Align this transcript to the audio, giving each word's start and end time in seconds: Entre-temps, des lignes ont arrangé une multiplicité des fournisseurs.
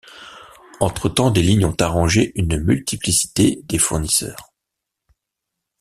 Entre-temps, 0.79 1.29
des 1.29 1.43
lignes 1.43 1.63
ont 1.65 1.75
arrangé 1.79 2.31
une 2.33 2.57
multiplicité 2.59 3.61
des 3.65 3.77
fournisseurs. 3.77 4.51